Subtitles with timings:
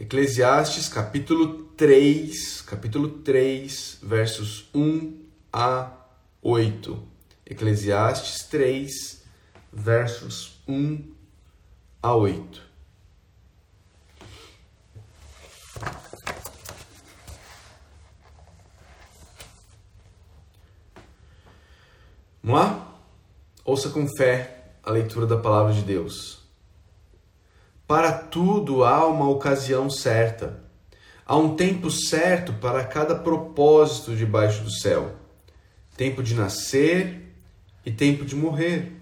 [0.00, 5.90] Eclesiastes capítulo 3, capítulo 3, versos 1 a
[6.40, 7.02] 8.
[7.44, 9.24] Eclesiastes 3,
[9.72, 11.02] versos 1
[12.00, 12.62] a 8.
[22.40, 23.00] Vamos lá?
[23.64, 26.47] Ouça com fé a leitura da palavra de Deus.
[27.88, 30.62] Para tudo há uma ocasião certa.
[31.26, 35.16] Há um tempo certo para cada propósito debaixo do céu.
[35.96, 37.34] Tempo de nascer
[37.84, 38.92] e tempo de morrer.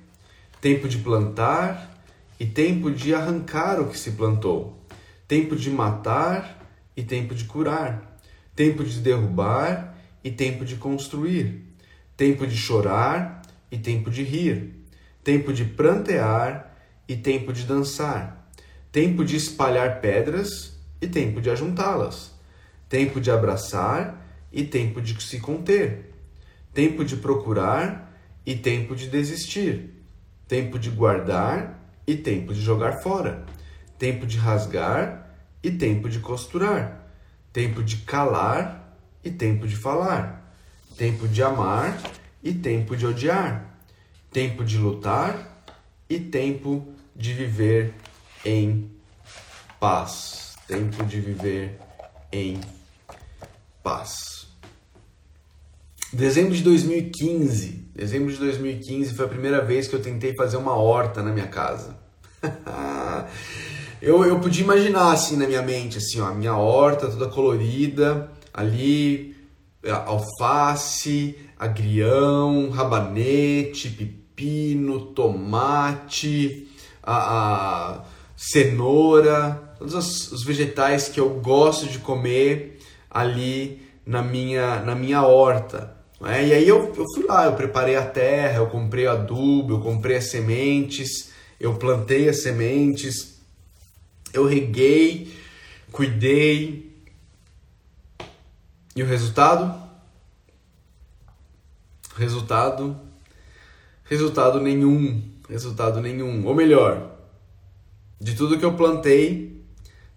[0.60, 2.00] Tempo de plantar
[2.40, 4.80] e tempo de arrancar o que se plantou.
[5.28, 6.64] Tempo de matar
[6.96, 8.18] e tempo de curar.
[8.54, 9.94] Tempo de derrubar
[10.24, 11.66] e tempo de construir
[12.16, 14.74] tempo de chorar e tempo de rir,
[15.22, 16.74] tempo de prantear
[17.06, 18.45] e tempo de dançar,
[18.96, 22.32] tempo de espalhar pedras e tempo de ajuntá-las,
[22.88, 26.14] tempo de abraçar e tempo de se conter,
[26.72, 29.90] tempo de procurar e tempo de desistir,
[30.48, 33.44] tempo de guardar e tempo de jogar fora,
[33.98, 35.30] tempo de rasgar
[35.62, 37.06] e tempo de costurar,
[37.52, 40.54] tempo de calar e tempo de falar.
[40.96, 42.00] Tempo de amar
[42.42, 43.78] e tempo de odiar,
[44.32, 45.62] tempo de lutar
[46.08, 47.92] e tempo de viver
[48.46, 48.88] em
[49.80, 50.54] paz.
[50.68, 51.78] Tempo de viver
[52.32, 52.60] em
[53.82, 54.46] paz.
[56.12, 57.90] Dezembro de 2015.
[57.94, 61.48] Dezembro de 2015 foi a primeira vez que eu tentei fazer uma horta na minha
[61.48, 61.96] casa.
[64.00, 68.30] eu, eu podia imaginar assim na minha mente, assim, ó, a minha horta toda colorida,
[68.52, 69.36] ali
[69.82, 76.68] é, alface, agrião, rabanete, pepino, tomate,
[77.02, 82.78] a, a cenoura, todos os, os, vegetais que eu gosto de comer
[83.10, 85.96] ali na minha, na minha horta.
[86.24, 86.46] É?
[86.46, 90.16] E aí eu, eu fui lá, eu preparei a terra, eu comprei adubo, eu comprei
[90.16, 93.38] as sementes, eu plantei as sementes,
[94.32, 95.34] eu reguei,
[95.90, 96.86] cuidei,
[98.96, 99.78] e o resultado?
[102.16, 102.98] Resultado?
[104.04, 105.22] Resultado nenhum.
[105.50, 106.46] Resultado nenhum.
[106.46, 107.15] Ou melhor,
[108.20, 109.64] de tudo que eu plantei,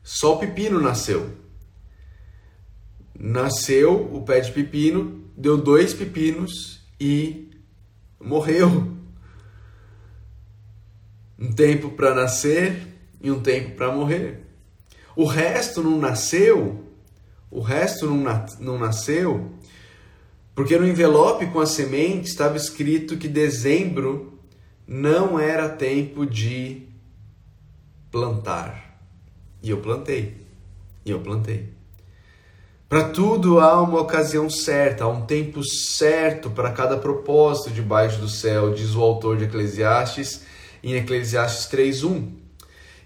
[0.04, 1.30] só o pepino nasceu.
[3.18, 7.50] Nasceu o pé de pepino, deu dois pepinos e
[8.20, 8.96] morreu.
[11.38, 12.88] Um tempo para nascer
[13.22, 14.42] e um tempo para morrer.
[15.16, 16.90] O resto não nasceu
[17.52, 19.52] o resto não, na, não nasceu,
[20.54, 24.40] porque no envelope com a semente estava escrito que dezembro
[24.88, 26.88] não era tempo de
[28.12, 29.00] plantar.
[29.62, 30.46] E eu plantei.
[31.06, 31.74] E eu plantei.
[32.90, 38.28] Para tudo há uma ocasião certa, há um tempo certo para cada propósito debaixo do
[38.28, 40.42] céu, diz o autor de Eclesiastes
[40.84, 42.40] em Eclesiastes 3:1.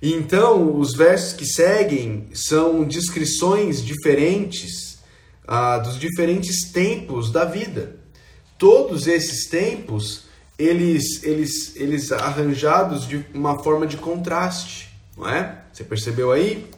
[0.02, 5.00] E então, os versos que seguem são descrições diferentes
[5.46, 7.98] ah, dos diferentes tempos da vida.
[8.58, 10.24] Todos esses tempos,
[10.58, 15.60] eles, eles, eles arranjados de uma forma de contraste, não é?
[15.72, 16.70] Você percebeu aí?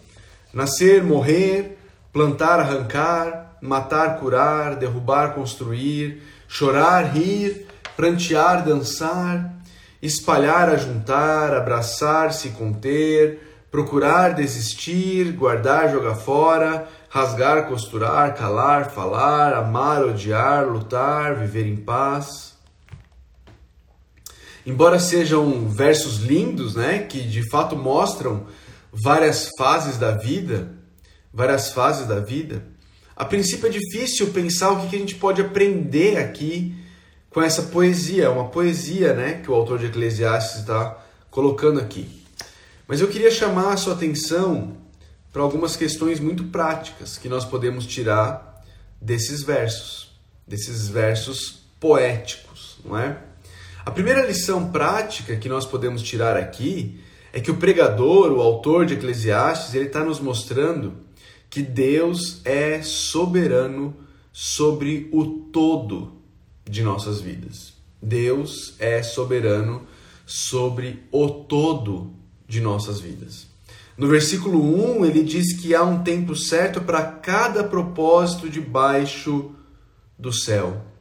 [0.53, 1.77] Nascer, morrer,
[2.13, 9.53] plantar, arrancar, matar, curar, derrubar, construir, chorar, rir, prantear, dançar,
[10.01, 13.39] espalhar, ajuntar, abraçar, se conter,
[13.71, 22.54] procurar, desistir, guardar, jogar fora, rasgar, costurar, calar, falar, amar, odiar, lutar, viver em paz.
[24.65, 28.47] Embora sejam versos lindos, né, que de fato mostram
[28.91, 30.71] várias fases da vida,
[31.31, 32.65] várias fases da vida,
[33.15, 36.75] a princípio é difícil pensar o que a gente pode aprender aqui
[37.29, 40.97] com essa poesia, é uma poesia né, que o autor de Eclesiastes está
[41.29, 42.23] colocando aqui.
[42.87, 44.77] Mas eu queria chamar a sua atenção
[45.31, 48.63] para algumas questões muito práticas que nós podemos tirar
[49.01, 50.17] desses versos,
[50.47, 53.17] desses versos poéticos, não é?
[53.85, 56.99] A primeira lição prática que nós podemos tirar aqui
[57.31, 60.93] é que o pregador, o autor de Eclesiastes, ele está nos mostrando
[61.51, 63.95] que Deus é soberano
[64.33, 66.13] sobre o todo
[66.67, 67.73] de nossas vidas.
[68.01, 69.85] Deus é soberano
[70.25, 72.11] sobre o todo
[72.47, 73.45] de nossas vidas.
[73.95, 79.51] No versículo 1, ele diz que há um tempo certo para cada propósito debaixo
[80.17, 80.94] do céu.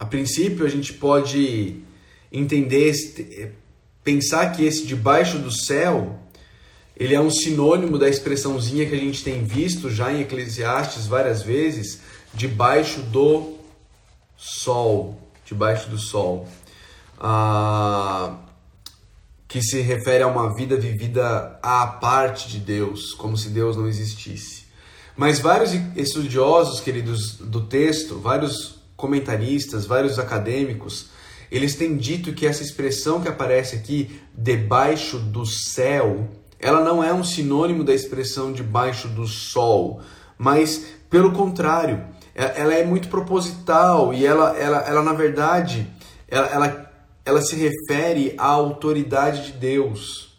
[0.00, 1.76] A princípio, a gente pode
[2.32, 3.54] entender,
[4.02, 6.18] pensar que esse debaixo do céu,
[6.96, 11.42] ele é um sinônimo da expressãozinha que a gente tem visto já em Eclesiastes várias
[11.42, 12.00] vezes,
[12.32, 13.58] debaixo do
[14.38, 16.48] sol, debaixo do sol,
[17.18, 18.38] ah,
[19.46, 23.86] que se refere a uma vida vivida à parte de Deus, como se Deus não
[23.86, 24.64] existisse.
[25.14, 31.10] Mas vários estudiosos, queridos, do texto, vários comentaristas, vários acadêmicos,
[31.50, 36.28] eles têm dito que essa expressão que aparece aqui, debaixo do céu,
[36.60, 40.00] ela não é um sinônimo da expressão debaixo do sol,
[40.38, 42.04] mas pelo contrário,
[42.34, 45.90] é, ela é muito proposital e ela, ela, ela na verdade,
[46.28, 46.92] ela, ela,
[47.24, 50.30] ela se refere à autoridade de Deus.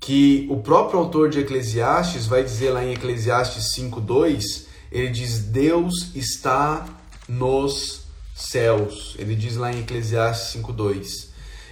[0.00, 6.14] Que o próprio autor de Eclesiastes vai dizer lá em Eclesiastes 5:2, ele diz: Deus
[6.14, 6.84] está
[7.28, 8.04] nos
[8.34, 9.14] céus.
[9.18, 11.28] Ele diz lá em Eclesiastes 5:2.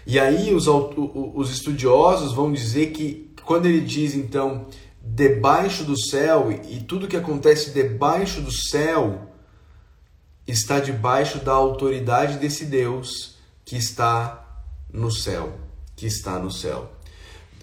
[0.07, 4.67] E aí os, os estudiosos vão dizer que quando ele diz então
[5.01, 9.29] debaixo do céu e tudo que acontece debaixo do céu
[10.47, 14.63] está debaixo da autoridade desse Deus que está
[14.93, 15.59] no céu,
[15.97, 16.91] que está no céu.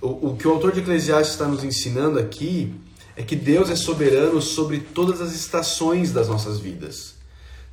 [0.02, 2.74] O, o que o autor de Eclesiastes está nos ensinando aqui
[3.16, 7.19] é que Deus é soberano sobre todas as estações das nossas vidas.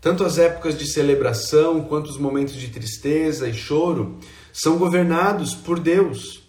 [0.00, 4.18] Tanto as épocas de celebração quanto os momentos de tristeza e choro
[4.52, 6.42] são governados por Deus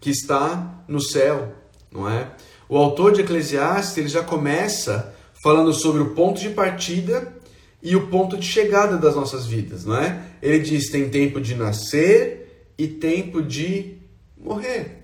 [0.00, 1.54] que está no céu,
[1.90, 2.32] não é?
[2.68, 7.32] O autor de Eclesiastes ele já começa falando sobre o ponto de partida
[7.82, 10.22] e o ponto de chegada das nossas vidas, não é?
[10.40, 13.98] Ele diz tem tempo de nascer e tempo de
[14.36, 15.02] morrer.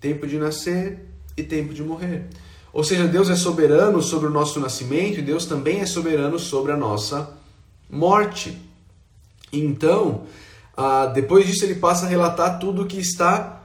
[0.00, 1.00] Tempo de nascer
[1.36, 2.26] e tempo de morrer.
[2.72, 6.72] Ou seja, Deus é soberano sobre o nosso nascimento e Deus também é soberano sobre
[6.72, 7.36] a nossa
[7.90, 8.56] morte.
[9.52, 10.22] Então,
[10.74, 13.60] ah, depois disso, ele passa a relatar tudo o que está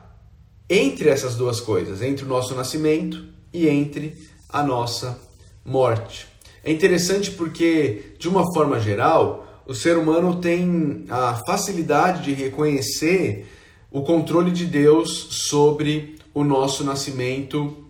[0.69, 3.24] entre essas duas coisas, entre o nosso nascimento
[3.54, 4.18] e entre
[4.50, 5.18] a nossa
[5.65, 6.27] morte.
[6.62, 13.48] É interessante porque, de uma forma geral, o ser humano tem a facilidade de reconhecer
[13.89, 17.87] o controle de Deus sobre o nosso nascimento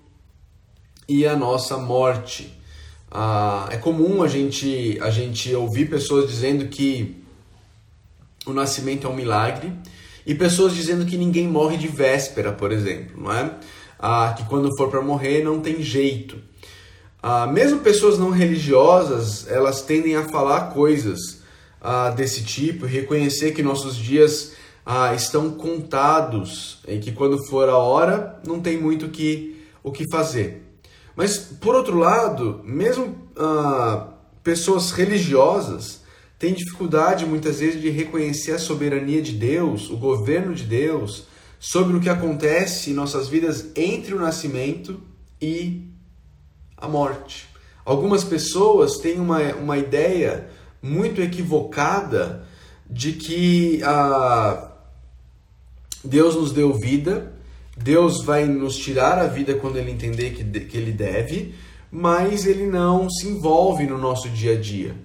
[1.08, 2.54] e a nossa morte.
[3.10, 7.24] Ah, é comum a gente, a gente ouvir pessoas dizendo que
[8.46, 9.72] o nascimento é um milagre
[10.26, 13.52] e pessoas dizendo que ninguém morre de véspera, por exemplo, não é?
[13.98, 16.38] Ah, que quando for para morrer não tem jeito.
[17.24, 21.42] Ah, mesmo pessoas não religiosas, elas tendem a falar coisas
[21.82, 24.54] ah, desse tipo reconhecer que nossos dias
[24.86, 30.04] ah, estão contados e que quando for a hora não tem muito que, o que
[30.12, 30.67] fazer.
[31.18, 34.10] Mas, por outro lado, mesmo ah,
[34.44, 36.04] pessoas religiosas
[36.38, 41.26] tem dificuldade muitas vezes de reconhecer a soberania de Deus, o governo de Deus,
[41.60, 45.02] sobre o que acontece em nossas vidas entre o nascimento
[45.42, 45.90] e
[46.78, 47.50] a morte.
[47.84, 50.48] Algumas pessoas têm uma, uma ideia
[50.84, 52.48] muito equivocada
[52.88, 54.72] de que ah,
[56.04, 57.34] Deus nos deu vida,
[57.78, 61.54] Deus vai nos tirar a vida quando Ele entender que, que Ele deve,
[61.92, 64.96] mas Ele não se envolve no nosso dia a dia.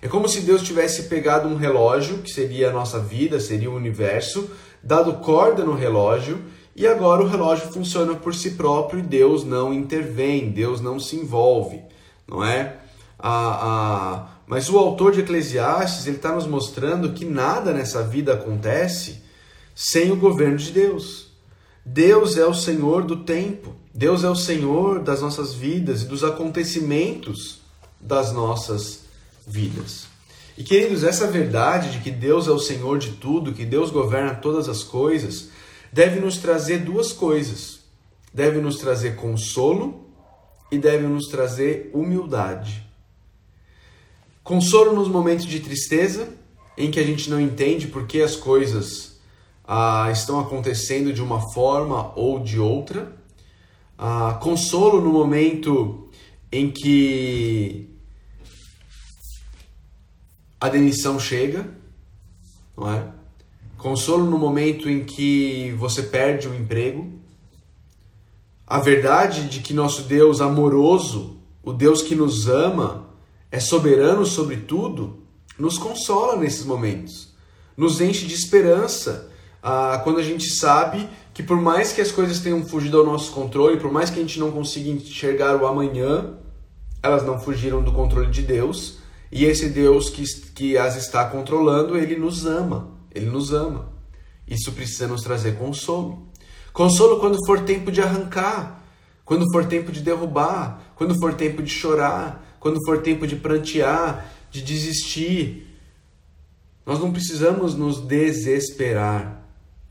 [0.00, 3.76] É como se Deus tivesse pegado um relógio, que seria a nossa vida, seria o
[3.76, 4.50] universo,
[4.82, 6.42] dado corda no relógio
[6.74, 11.16] e agora o relógio funciona por si próprio e Deus não intervém, Deus não se
[11.16, 11.82] envolve,
[12.26, 12.78] não é?
[13.18, 19.22] Ah, mas o autor de Eclesiastes ele está nos mostrando que nada nessa vida acontece
[19.74, 21.31] sem o governo de Deus.
[21.84, 26.22] Deus é o Senhor do tempo, Deus é o Senhor das nossas vidas e dos
[26.22, 27.60] acontecimentos
[28.00, 29.00] das nossas
[29.46, 30.06] vidas.
[30.56, 34.34] E queridos, essa verdade de que Deus é o Senhor de tudo, que Deus governa
[34.34, 35.48] todas as coisas,
[35.92, 37.80] deve nos trazer duas coisas.
[38.32, 40.06] Deve nos trazer consolo
[40.70, 42.86] e deve nos trazer humildade.
[44.42, 46.28] Consolo nos momentos de tristeza,
[46.76, 49.11] em que a gente não entende por que as coisas
[49.74, 53.16] ah, estão acontecendo de uma forma ou de outra.
[53.96, 56.10] Ah, consolo no momento
[56.52, 57.88] em que
[60.60, 61.66] a demissão chega,
[62.76, 63.08] não é?
[63.78, 67.10] Consolo no momento em que você perde o emprego.
[68.66, 73.08] A verdade de que nosso Deus amoroso, o Deus que nos ama,
[73.50, 75.22] é soberano sobre tudo,
[75.58, 77.32] nos consola nesses momentos.
[77.74, 79.31] Nos enche de esperança
[79.62, 83.32] ah, quando a gente sabe que por mais que as coisas tenham fugido ao nosso
[83.32, 86.34] controle, por mais que a gente não consiga enxergar o amanhã,
[87.02, 88.98] elas não fugiram do controle de Deus
[89.30, 92.90] e esse Deus que, que as está controlando, ele nos ama.
[93.14, 93.88] Ele nos ama.
[94.46, 96.28] Isso precisa nos trazer consolo.
[96.72, 98.84] Consolo quando for tempo de arrancar,
[99.24, 104.30] quando for tempo de derrubar, quando for tempo de chorar, quando for tempo de prantear,
[104.50, 105.66] de desistir.
[106.84, 109.41] Nós não precisamos nos desesperar,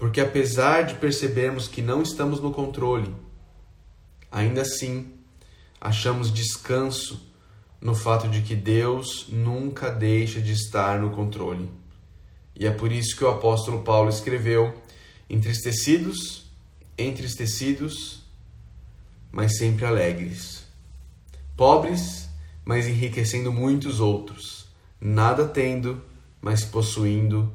[0.01, 3.13] porque apesar de percebermos que não estamos no controle,
[4.31, 5.11] ainda assim
[5.79, 7.31] achamos descanso
[7.79, 11.69] no fato de que Deus nunca deixa de estar no controle.
[12.55, 14.73] E é por isso que o apóstolo Paulo escreveu:
[15.29, 16.49] entristecidos,
[16.97, 18.23] entristecidos,
[19.31, 20.65] mas sempre alegres.
[21.55, 22.27] Pobres,
[22.65, 24.67] mas enriquecendo muitos outros.
[24.99, 26.01] Nada tendo,
[26.41, 27.53] mas possuindo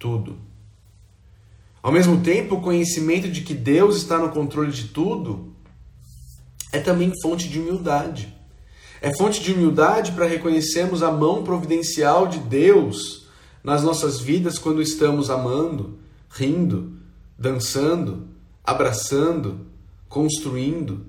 [0.00, 0.36] tudo.
[1.84, 5.52] Ao mesmo tempo, o conhecimento de que Deus está no controle de tudo
[6.72, 8.34] é também fonte de humildade.
[9.02, 13.26] É fonte de humildade para reconhecermos a mão providencial de Deus
[13.62, 15.98] nas nossas vidas quando estamos amando,
[16.30, 16.96] rindo,
[17.38, 18.28] dançando,
[18.64, 19.66] abraçando,
[20.08, 21.04] construindo,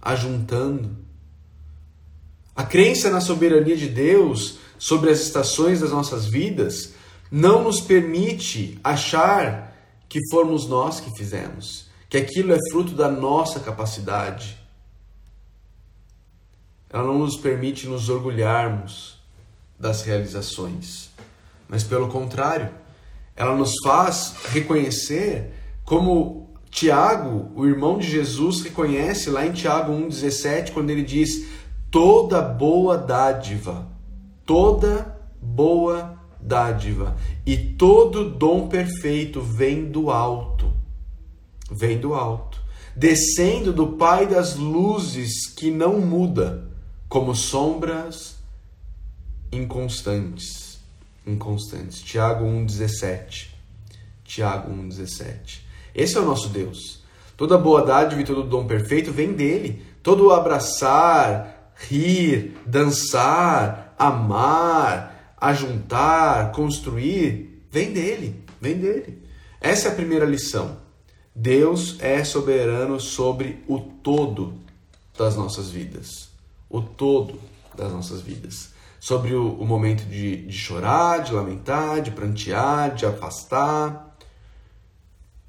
[0.00, 0.96] ajuntando.
[2.54, 6.92] A crença na soberania de Deus sobre as estações das nossas vidas
[7.32, 9.69] não nos permite achar
[10.10, 14.58] que fomos nós que fizemos, que aquilo é fruto da nossa capacidade.
[16.90, 19.22] Ela não nos permite nos orgulharmos
[19.78, 21.10] das realizações,
[21.68, 22.74] mas pelo contrário,
[23.36, 30.72] ela nos faz reconhecer como Tiago, o irmão de Jesus, reconhece lá em Tiago 1,17,
[30.72, 31.46] quando ele diz:
[31.88, 33.86] toda boa dádiva,
[34.44, 40.72] toda boa dádiva e todo dom perfeito vem do alto.
[41.70, 42.60] Vem do alto,
[42.96, 46.68] descendo do Pai das luzes que não muda,
[47.08, 48.38] como sombras
[49.52, 50.80] inconstantes.
[51.26, 52.00] Inconstantes.
[52.00, 53.54] Tiago 1:17.
[54.24, 55.64] Tiago 1:17.
[55.94, 57.00] Esse é o nosso Deus.
[57.36, 59.84] Toda boa dádiva e todo dom perfeito vem dele.
[60.02, 65.09] Todo abraçar, rir, dançar, amar,
[65.40, 69.22] ajuntar, construir, vem dele, vem dele.
[69.60, 70.78] Essa é a primeira lição.
[71.34, 74.54] Deus é soberano sobre o todo
[75.16, 76.28] das nossas vidas.
[76.68, 77.40] O todo
[77.76, 78.70] das nossas vidas.
[78.98, 84.16] Sobre o, o momento de, de chorar, de lamentar, de prantear, de afastar,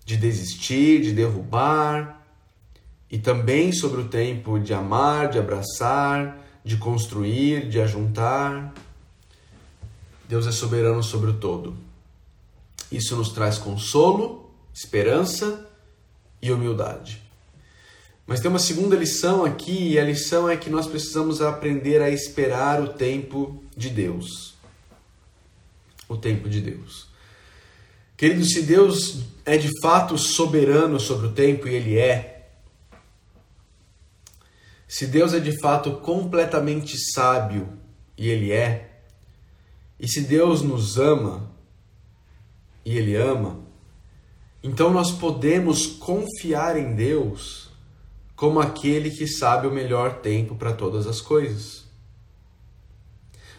[0.06, 2.22] de desistir, de derrubar,
[3.10, 8.74] e também sobre o tempo de amar, de abraçar, de construir, de ajuntar.
[10.32, 11.76] Deus é soberano sobre o todo.
[12.90, 15.70] Isso nos traz consolo, esperança
[16.42, 17.22] e humildade.
[18.26, 22.10] Mas tem uma segunda lição aqui, e a lição é que nós precisamos aprender a
[22.10, 24.54] esperar o tempo de Deus.
[26.08, 27.08] O tempo de Deus.
[28.16, 32.48] Querido, se Deus é de fato soberano sobre o tempo, e Ele é,
[34.88, 37.78] se Deus é de fato completamente sábio,
[38.18, 38.91] e Ele é,
[40.02, 41.48] e se Deus nos ama,
[42.84, 43.60] e Ele ama,
[44.64, 47.70] então nós podemos confiar em Deus
[48.36, 51.84] como aquele que sabe o melhor tempo para todas as coisas.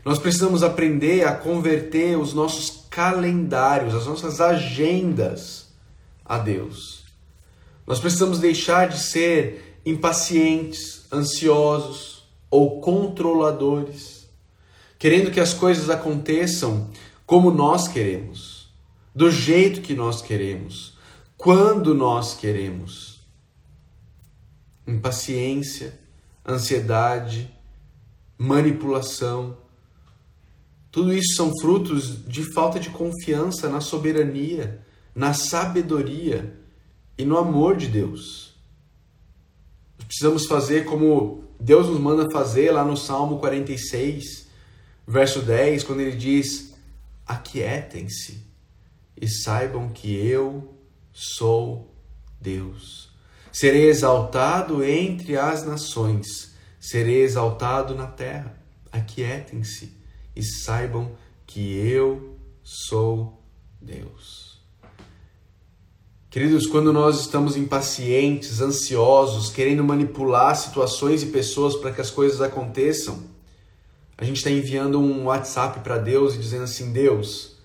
[0.04, 5.68] Nós precisamos aprender a converter os nossos calendários, as nossas agendas
[6.24, 7.04] a Deus.
[7.86, 14.21] Nós precisamos deixar de ser impacientes, ansiosos ou controladores,
[15.02, 16.88] querendo que as coisas aconteçam
[17.26, 18.68] como nós queremos,
[19.12, 20.96] do jeito que nós queremos,
[21.36, 23.20] quando nós queremos.
[24.86, 25.98] Impaciência,
[26.46, 27.52] ansiedade,
[28.38, 29.56] manipulação,
[30.92, 36.60] tudo isso são frutos de falta de confiança na soberania, na sabedoria
[37.18, 38.54] e no amor de Deus.
[40.06, 44.41] Precisamos fazer como Deus nos manda fazer lá no Salmo 46,
[45.06, 46.74] verso 10, quando ele diz:
[47.26, 48.46] Aquietem-se
[49.20, 50.76] e saibam que eu
[51.12, 51.94] sou
[52.40, 53.10] Deus.
[53.52, 58.58] Serei exaltado entre as nações, serei exaltado na terra.
[58.90, 59.92] Aquietem-se
[60.34, 61.12] e saibam
[61.46, 63.42] que eu sou
[63.80, 64.52] Deus.
[66.30, 72.40] Queridos, quando nós estamos impacientes, ansiosos, querendo manipular situações e pessoas para que as coisas
[72.40, 73.22] aconteçam,
[74.16, 77.56] a gente está enviando um WhatsApp para Deus e dizendo assim: Deus,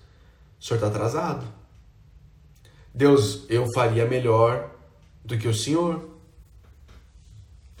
[0.58, 1.46] o senhor está atrasado.
[2.92, 4.70] Deus, eu faria melhor
[5.24, 6.08] do que o senhor.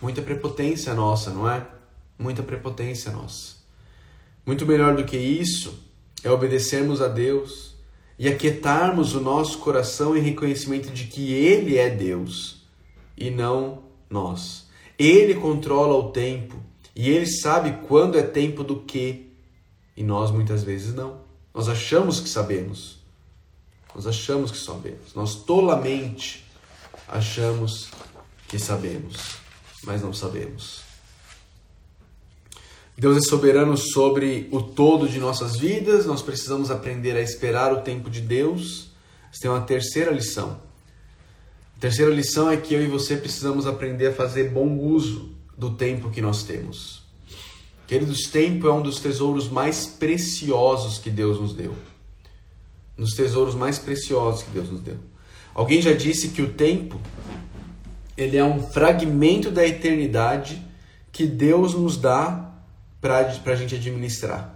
[0.00, 1.66] Muita prepotência nossa, não é?
[2.18, 3.56] Muita prepotência nossa.
[4.46, 5.82] Muito melhor do que isso
[6.22, 7.74] é obedecermos a Deus
[8.18, 12.62] e aquietarmos o nosso coração em reconhecimento de que Ele é Deus
[13.16, 14.68] e não nós.
[14.98, 16.67] Ele controla o tempo
[16.98, 19.30] e ele sabe quando é tempo do que.
[19.96, 21.20] E nós muitas vezes não.
[21.54, 22.98] Nós achamos que sabemos.
[23.94, 25.14] Nós achamos que sabemos.
[25.14, 26.44] Nós tolamente
[27.06, 27.88] achamos
[28.48, 29.36] que sabemos,
[29.84, 30.80] mas não sabemos.
[32.96, 37.82] Deus é soberano sobre o todo de nossas vidas, nós precisamos aprender a esperar o
[37.82, 38.90] tempo de Deus.
[39.30, 40.60] Essa tem uma terceira lição.
[41.76, 45.70] A terceira lição é que eu e você precisamos aprender a fazer bom uso do
[45.70, 47.02] tempo que nós temos.
[47.88, 51.74] Queridos, tempo é um dos tesouros mais preciosos que Deus nos deu.
[52.96, 54.98] Um dos tesouros mais preciosos que Deus nos deu.
[55.52, 57.00] Alguém já disse que o tempo
[58.16, 60.64] ele é um fragmento da eternidade
[61.10, 62.52] que Deus nos dá
[63.00, 64.54] para a gente administrar.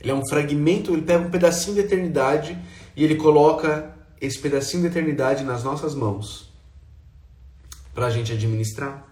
[0.00, 2.56] Ele é um fragmento, ele pega um pedacinho da eternidade
[2.94, 6.52] e ele coloca esse pedacinho da eternidade nas nossas mãos
[7.94, 9.05] para a gente administrar.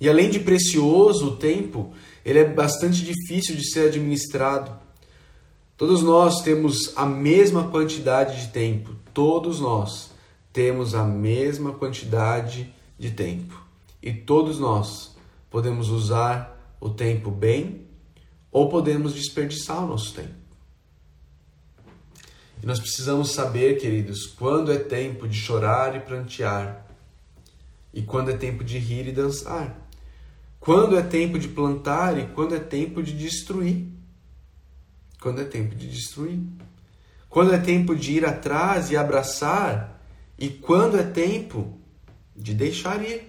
[0.00, 1.92] E além de precioso o tempo,
[2.24, 4.72] ele é bastante difícil de ser administrado.
[5.76, 8.94] Todos nós temos a mesma quantidade de tempo.
[9.12, 10.10] Todos nós
[10.52, 13.62] temos a mesma quantidade de tempo.
[14.02, 15.14] E todos nós
[15.50, 17.82] podemos usar o tempo bem
[18.50, 20.40] ou podemos desperdiçar o nosso tempo.
[22.62, 26.86] E nós precisamos saber, queridos, quando é tempo de chorar e prantear
[27.92, 29.79] e quando é tempo de rir e dançar.
[30.60, 33.86] Quando é tempo de plantar e quando é tempo de destruir.
[35.18, 36.38] Quando é tempo de destruir.
[37.30, 39.98] Quando é tempo de ir atrás e abraçar
[40.38, 41.78] e quando é tempo
[42.36, 43.26] de deixar ir.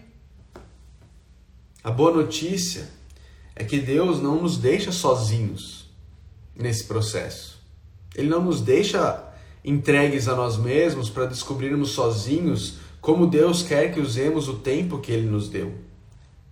[1.82, 2.90] A boa notícia
[3.56, 5.90] é que Deus não nos deixa sozinhos
[6.56, 7.62] nesse processo.
[8.14, 9.24] Ele não nos deixa
[9.64, 15.12] entregues a nós mesmos para descobrirmos sozinhos como Deus quer que usemos o tempo que
[15.12, 15.91] Ele nos deu.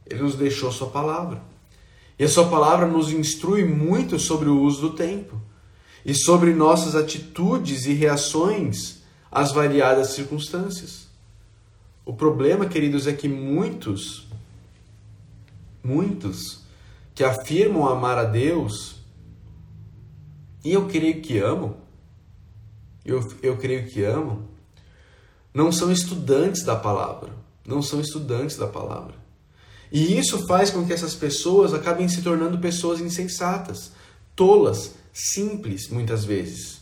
[0.09, 1.41] Ele nos deixou Sua palavra.
[2.17, 5.39] E a Sua palavra nos instrui muito sobre o uso do tempo
[6.05, 8.99] e sobre nossas atitudes e reações
[9.31, 11.07] às variadas circunstâncias.
[12.05, 14.27] O problema, queridos, é que muitos,
[15.83, 16.63] muitos
[17.13, 18.95] que afirmam amar a Deus,
[20.63, 21.75] e eu creio que amam,
[23.05, 24.43] eu, eu creio que amam,
[25.53, 27.31] não são estudantes da palavra.
[27.65, 29.13] Não são estudantes da palavra.
[29.91, 33.91] E isso faz com que essas pessoas acabem se tornando pessoas insensatas,
[34.35, 36.81] tolas, simples, muitas vezes.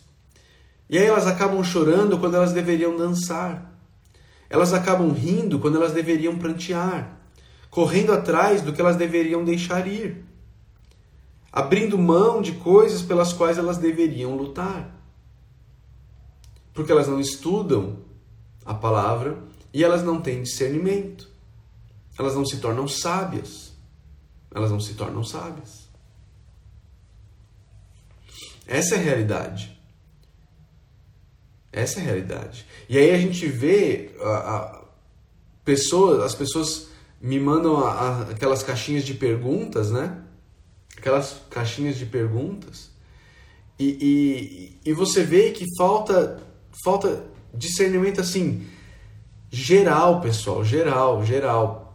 [0.89, 3.74] E aí elas acabam chorando quando elas deveriam dançar.
[4.50, 7.20] Elas acabam rindo quando elas deveriam prantear,
[7.70, 10.28] correndo atrás do que elas deveriam deixar ir
[11.58, 14.96] abrindo mão de coisas pelas quais elas deveriam lutar.
[16.72, 17.98] Porque elas não estudam
[18.63, 19.39] a palavra
[19.74, 21.27] e elas não têm discernimento.
[22.18, 23.74] Elas não se tornam sábias.
[24.54, 25.88] Elas não se tornam sábias.
[28.66, 29.80] Essa é a realidade.
[31.72, 32.66] Essa é a realidade.
[32.90, 34.82] E aí a gente vê a, a
[35.64, 36.88] pessoas, as pessoas
[37.22, 40.24] me mandam a, a, aquelas caixinhas de perguntas, né?
[40.98, 42.90] aquelas caixinhas de perguntas,
[43.80, 46.42] e, e, e você vê que falta,
[46.84, 48.66] falta discernimento assim,
[49.52, 51.87] geral, pessoal, geral, geral.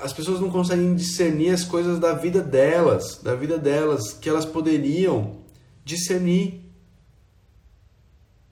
[0.00, 4.44] As pessoas não conseguem discernir as coisas da vida delas, da vida delas, que elas
[4.44, 5.36] poderiam
[5.84, 6.60] discernir.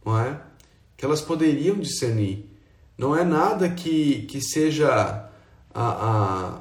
[0.05, 0.41] Não é?
[0.97, 2.51] Que elas poderiam discernir.
[2.97, 5.31] Não é nada que, que seja
[5.75, 6.61] a, a,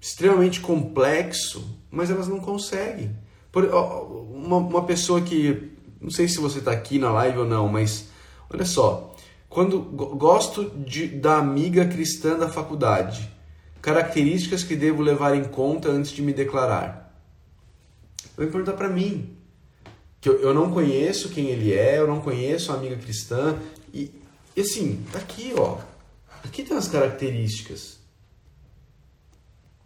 [0.00, 3.16] extremamente complexo mas elas não conseguem.
[3.52, 7.68] Por, uma, uma pessoa que, não sei se você está aqui na live ou não,
[7.68, 8.08] mas
[8.52, 9.14] olha só,
[9.48, 13.30] quando gosto de, da amiga cristã da faculdade,
[13.84, 17.14] características que devo levar em conta antes de me declarar.
[18.34, 19.36] Vai perguntar para mim,
[20.22, 23.58] que eu, eu não conheço quem ele é, eu não conheço a amiga cristã,
[23.92, 24.10] e,
[24.56, 25.80] e assim, tá aqui, ó,
[26.42, 27.98] aqui tem as características.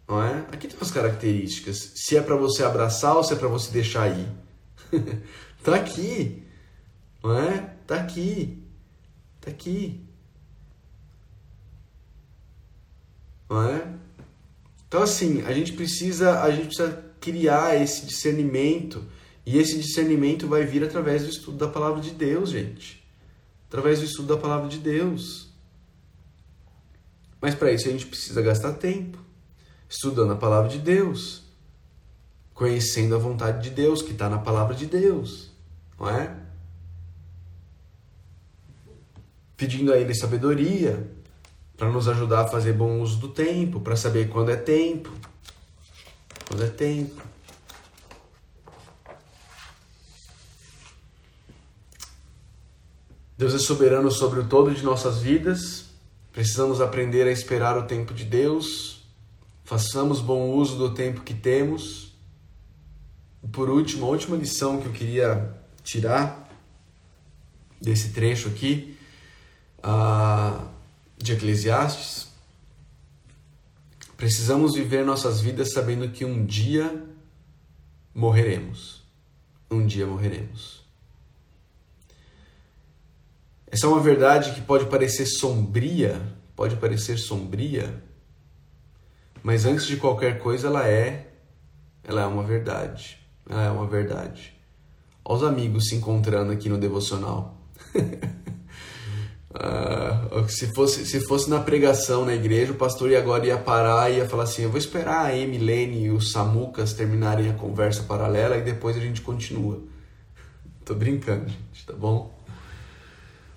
[0.07, 0.45] Não é?
[0.49, 1.91] Aqui tem umas características.
[1.95, 4.27] Se é para você abraçar ou se é para você deixar ir.
[5.61, 6.41] tá aqui.
[7.21, 7.75] Não é?
[7.85, 8.63] Tá aqui.
[9.41, 10.08] Tá aqui.
[13.49, 13.87] Não é?
[14.87, 19.03] Então assim, a gente precisa, a gente precisa criar esse discernimento
[19.45, 23.03] e esse discernimento vai vir através do estudo da palavra de Deus, gente.
[23.67, 25.49] Através do estudo da palavra de Deus.
[27.41, 29.17] Mas para isso a gente precisa gastar tempo
[29.89, 31.43] estudando a palavra de Deus,
[32.53, 35.51] conhecendo a vontade de Deus que está na palavra de Deus,
[35.99, 36.35] não é?
[39.57, 41.09] Pedindo a Ele sabedoria
[41.79, 45.09] para nos ajudar a fazer bom uso do tempo, para saber quando é tempo.
[46.45, 47.21] Quando é tempo.
[53.37, 55.85] Deus é soberano sobre o todo de nossas vidas.
[56.33, 59.05] Precisamos aprender a esperar o tempo de Deus.
[59.63, 62.13] Façamos bom uso do tempo que temos.
[63.41, 66.45] E por último, a última lição que eu queria tirar
[67.81, 68.97] desse trecho aqui
[69.77, 70.78] uh,
[71.19, 72.29] de Eclesiastes.
[74.17, 77.05] Precisamos viver nossas vidas sabendo que um dia
[78.13, 79.03] morreremos.
[79.69, 80.83] Um dia morreremos.
[83.71, 86.19] Essa é uma verdade que pode parecer sombria,
[86.55, 88.03] pode parecer sombria,
[89.43, 91.31] mas antes de qualquer coisa ela é,
[92.03, 93.19] ela é uma verdade.
[93.47, 94.53] Ela é uma verdade.
[95.23, 97.61] Olha os amigos se encontrando aqui no devocional.
[99.51, 104.11] uh, se, fosse, se fosse na pregação na igreja, o pastor ia agora ia parar
[104.11, 108.03] e ia falar assim: Eu vou esperar a Emilene e os Samucas terminarem a conversa
[108.03, 109.79] paralela e depois a gente continua.
[110.85, 112.37] Tô brincando, gente, tá bom?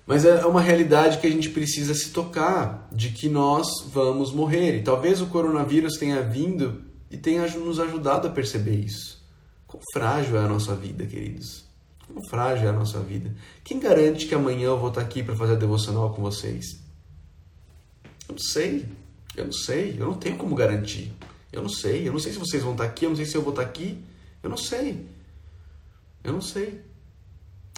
[0.05, 4.77] Mas é uma realidade que a gente precisa se tocar, de que nós vamos morrer.
[4.77, 9.23] E talvez o coronavírus tenha vindo e tenha nos ajudado a perceber isso.
[9.65, 11.63] Quão frágil é a nossa vida, queridos.
[12.07, 13.33] Quão frágil é a nossa vida.
[13.63, 16.79] Quem garante que amanhã eu vou estar aqui para fazer a devocional com vocês?
[18.27, 18.85] Eu não sei.
[19.35, 19.95] Eu não sei.
[19.99, 21.11] Eu não tenho como garantir.
[21.51, 22.07] Eu não sei.
[22.07, 23.05] Eu não sei se vocês vão estar aqui.
[23.05, 24.03] Eu não sei se eu vou estar aqui.
[24.41, 25.07] Eu não sei.
[26.23, 26.81] Eu não sei.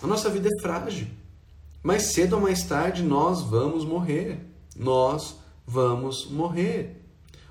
[0.02, 1.08] A nossa vida é frágil.
[1.82, 4.40] Mais cedo ou mais tarde nós vamos morrer.
[4.76, 7.02] Nós vamos morrer.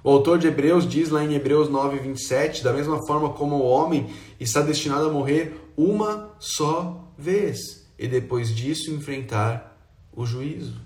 [0.02, 3.66] O autor de Hebreus diz lá em Hebreus 9, 27, da mesma forma como o
[3.66, 9.76] homem está destinado a morrer uma só vez e depois disso enfrentar
[10.12, 10.80] o juízo.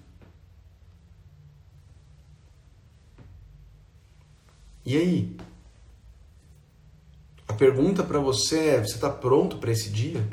[4.84, 5.36] E aí?
[7.46, 10.26] A pergunta para você é: você está pronto para esse dia?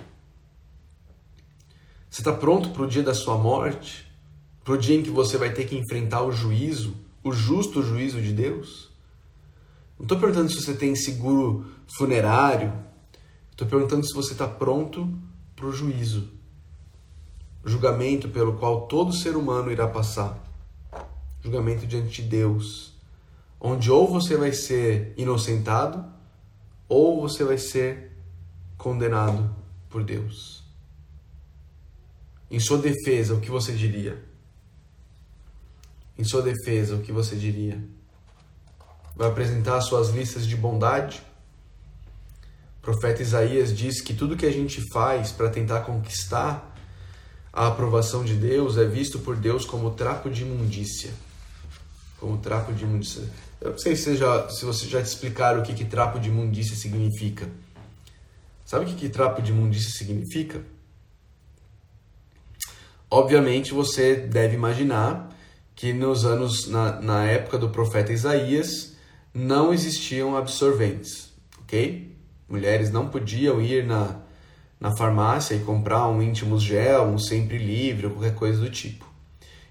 [2.10, 4.10] Você está pronto para o dia da sua morte?
[4.64, 8.22] Para o dia em que você vai ter que enfrentar o juízo, o justo juízo
[8.22, 8.90] de Deus?
[10.00, 11.66] Não estou perguntando se você tem seguro
[11.98, 12.74] funerário.
[13.56, 15.18] Estou perguntando se você está pronto
[15.56, 16.30] para o juízo.
[17.64, 20.38] Julgamento pelo qual todo ser humano irá passar.
[21.42, 22.92] Julgamento diante de Deus.
[23.58, 26.06] Onde ou você vai ser inocentado
[26.90, 28.12] ou você vai ser
[28.78, 29.56] condenado
[29.90, 30.62] por Deus.
[32.52, 34.22] Em sua defesa, o que você diria?
[36.18, 37.82] Em sua defesa, o que você diria?
[39.16, 41.24] Vai apresentar suas listas de bondade?
[42.86, 46.72] Profeta Isaías diz que tudo que a gente faz para tentar conquistar
[47.52, 51.10] a aprovação de Deus é visto por Deus como trapo de imundícia.
[52.20, 53.24] Como trapo de imundícia.
[53.60, 56.30] Eu não sei se, já, se você já te explicaram o que, que trapo de
[56.30, 57.50] imundícia significa.
[58.64, 60.62] Sabe o que, que trapo de imundícia significa?
[63.10, 65.36] Obviamente você deve imaginar
[65.76, 68.94] que nos anos, na, na época do profeta Isaías,
[69.34, 72.15] não existiam absorventes, ok?
[72.48, 74.20] Mulheres não podiam ir na,
[74.80, 79.06] na farmácia e comprar um íntimos gel, um sempre livre ou qualquer coisa do tipo.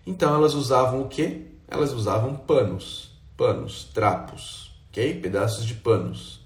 [0.07, 1.43] Então elas usavam o quê?
[1.69, 5.21] Elas usavam panos, panos, trapos, ok?
[5.21, 6.41] Pedaços de panos,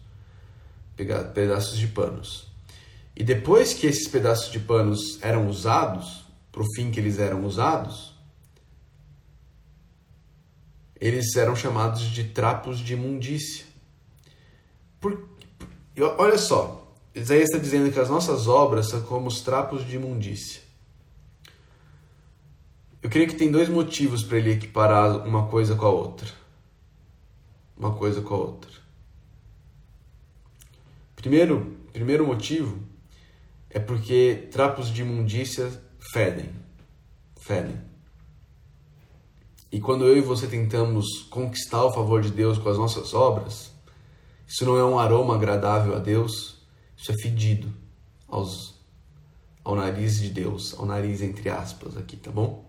[1.35, 2.47] pedaços de panos.
[3.17, 7.45] E depois que esses pedaços de panos eram usados, para o fim que eles eram
[7.45, 8.15] usados,
[11.01, 13.67] eles eram chamados de trapos de imundícia.
[15.01, 15.29] Por,
[16.03, 20.63] olha só, Isaías está dizendo que as nossas obras são como os trapos de imundícia.
[23.03, 26.29] Eu creio que tem dois motivos para ele equiparar uma coisa com a outra.
[27.77, 28.71] Uma coisa com a outra.
[31.15, 32.79] Primeiro, primeiro motivo
[33.71, 35.71] é porque trapos de imundícia
[36.13, 36.51] fedem.
[37.37, 37.81] Fedem.
[39.71, 43.68] E quando eu e você tentamos conquistar o favor de Deus com as nossas obras,
[44.49, 46.57] isso não é um aroma agradável a Deus,
[46.97, 47.71] isso é fedido
[48.27, 48.81] aos,
[49.63, 52.65] ao nariz de Deus, ao nariz entre aspas aqui, tá bom?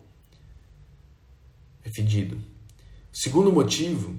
[1.86, 2.38] É fedido.
[3.13, 4.13] Segundo motivo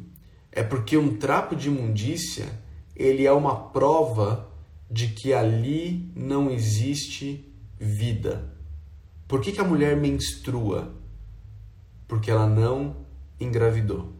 [0.51, 2.51] é porque um trapo de imundícia,
[2.97, 4.51] ele é uma prova
[4.91, 7.47] de que ali não existe
[7.79, 8.57] vida.
[9.29, 10.95] Por que, que a mulher menstrua?
[12.09, 12.97] Porque ela não
[13.39, 14.13] engravidou.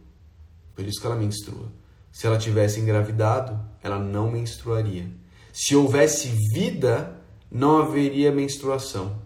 [0.75, 1.80] Por isso que ela menstrua.
[2.11, 5.09] Se ela tivesse engravidado, ela não menstruaria.
[5.53, 9.21] Se houvesse vida, não haveria menstruação.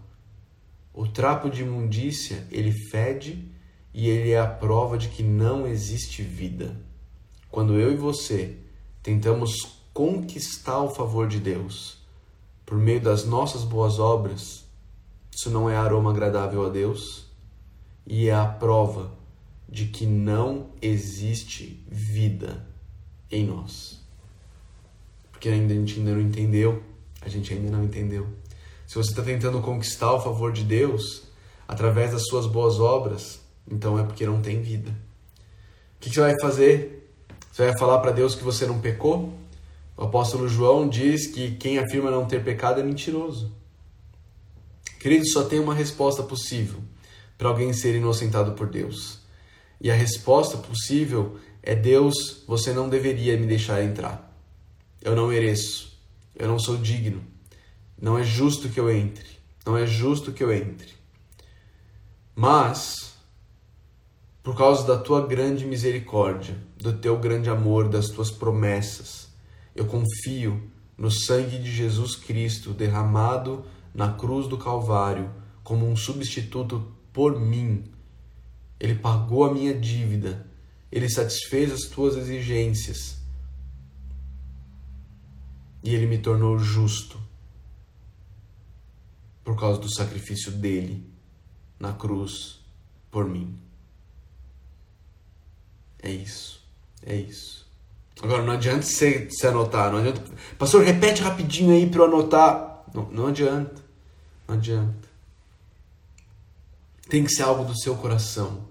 [0.94, 3.50] O trapo de imundícia, ele fede
[3.92, 6.76] e ele é a prova de que não existe vida.
[7.50, 8.56] Quando eu e você
[9.02, 12.04] tentamos conquistar o favor de Deus
[12.64, 14.64] por meio das nossas boas obras,
[15.34, 17.26] isso não é aroma agradável a Deus
[18.06, 19.12] e é a prova
[19.68, 22.75] de que não existe vida
[23.30, 24.00] em nós.
[25.30, 26.82] Porque ainda a gente ainda não entendeu,
[27.20, 28.26] a gente ainda não entendeu.
[28.86, 31.24] Se você está tentando conquistar o favor de Deus
[31.66, 34.90] através das suas boas obras, então é porque não tem vida.
[34.90, 37.12] O que você vai fazer?
[37.50, 39.32] Você vai falar para Deus que você não pecou?
[39.96, 43.52] O apóstolo João diz que quem afirma não ter pecado é mentiroso.
[45.00, 46.80] Querido, só tem uma resposta possível
[47.38, 49.20] para alguém ser inocentado por Deus.
[49.80, 54.32] E a resposta possível é: Deus, você não deveria me deixar entrar.
[55.02, 56.00] Eu não mereço.
[56.34, 57.22] Eu não sou digno.
[58.00, 59.26] Não é justo que eu entre.
[59.66, 60.94] Não é justo que eu entre.
[62.34, 63.16] Mas,
[64.42, 69.28] por causa da tua grande misericórdia, do teu grande amor, das tuas promessas,
[69.74, 75.30] eu confio no sangue de Jesus Cristo derramado na cruz do Calvário
[75.64, 77.84] como um substituto por mim.
[78.78, 80.46] Ele pagou a minha dívida,
[80.96, 83.18] ele satisfez as tuas exigências
[85.84, 87.20] e ele me tornou justo
[89.44, 91.06] por causa do sacrifício dele
[91.78, 92.60] na cruz
[93.10, 93.60] por mim.
[96.02, 96.66] É isso,
[97.04, 97.66] é isso.
[98.22, 100.22] Agora não adianta você se anotar, não adianta.
[100.58, 102.84] Pastor, repete rapidinho aí para eu anotar.
[102.94, 103.84] Não, não adianta,
[104.48, 105.06] não adianta.
[107.06, 108.66] Tem que ser algo do seu coração.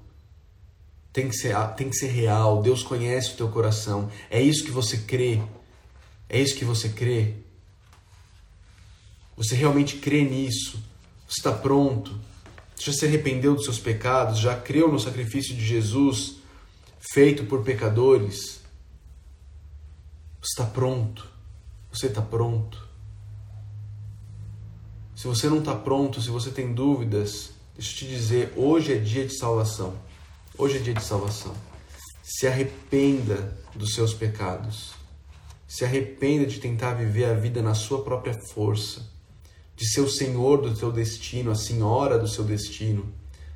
[1.15, 2.62] Tem que ser, tem que ser real.
[2.62, 4.12] Deus conhece o teu coração.
[4.30, 5.41] É isso que você crê.
[6.28, 7.36] É isso que você crê.
[9.38, 10.78] Você realmente crê nisso.
[11.25, 12.19] Você está pronto.
[12.78, 14.39] Já se arrependeu dos seus pecados.
[14.39, 16.36] Já creu no sacrifício de Jesus
[16.99, 18.60] feito por pecadores.
[20.41, 21.25] Você está pronto.
[21.93, 22.86] Você está pronto.
[25.15, 28.97] Se você não está pronto, se você tem dúvidas, Deixa eu te dizer, hoje é
[28.97, 29.95] dia de salvação.
[30.57, 31.53] Hoje é dia de salvação.
[32.23, 34.93] Se arrependa dos seus pecados.
[35.67, 39.05] Se arrependa de tentar viver a vida na sua própria força,
[39.75, 43.13] de ser o senhor do teu destino, a senhora do seu destino.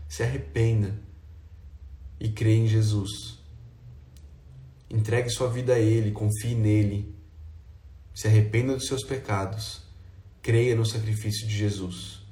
[0.09, 0.99] Se arrependa
[2.19, 3.39] e crê em Jesus.
[4.89, 7.15] Entregue sua vida a Ele, confie nele.
[8.13, 9.83] Se arrependa dos seus pecados.
[10.41, 12.25] Creia no sacrifício de Jesus.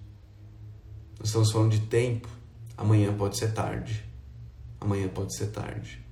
[1.17, 2.27] Nós estamos falando de tempo.
[2.75, 4.07] Amanhã pode ser tarde.
[4.80, 6.04] Amanhã pode ser tarde.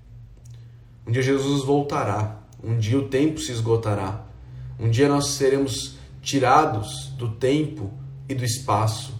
[1.05, 2.41] Um dia Jesus voltará.
[2.63, 4.25] Um dia o tempo se esgotará.
[4.79, 7.93] Um dia nós seremos tirados do tempo
[8.27, 9.13] e do espaço.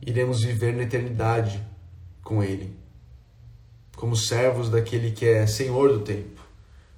[0.00, 1.62] Iremos viver na eternidade
[2.22, 2.74] com Ele,
[3.96, 6.40] como servos daquele que é Senhor do tempo,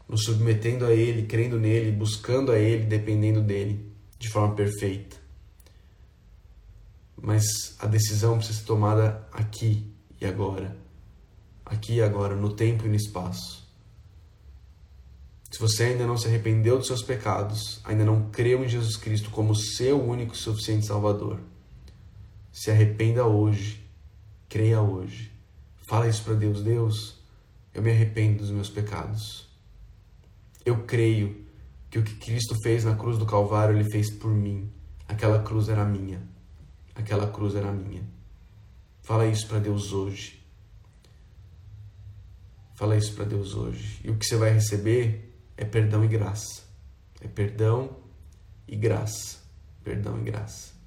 [0.09, 5.29] nos submetendo a Ele, crendo nele, buscando a Ele, dependendo dele de forma perfeita
[7.21, 10.77] mas a decisão precisa ser tomada aqui e agora.
[11.69, 13.69] Aqui e agora, no tempo e no espaço.
[15.51, 19.31] Se você ainda não se arrependeu dos seus pecados, ainda não creu em Jesus Cristo
[19.31, 21.39] como seu único e suficiente Salvador,
[22.53, 23.83] se arrependa hoje,
[24.49, 25.31] creia hoje.
[25.89, 27.17] Fala isso para Deus: Deus,
[27.73, 29.49] eu me arrependo dos meus pecados.
[30.65, 31.47] Eu creio
[31.91, 34.71] que o que Cristo fez na cruz do Calvário, Ele fez por mim.
[35.07, 36.21] Aquela cruz era minha
[36.99, 38.03] aquela cruz era minha.
[39.03, 40.38] Fala isso para Deus hoje.
[42.79, 44.01] Fala isso para Deus hoje.
[44.05, 46.63] E o que você vai receber é perdão e graça.
[47.21, 47.91] É perdão
[48.69, 49.39] e graça.
[49.83, 50.78] Perdão e graça.